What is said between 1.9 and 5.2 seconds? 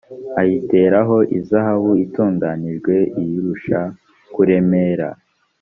itunganijwe iyirusha kuremera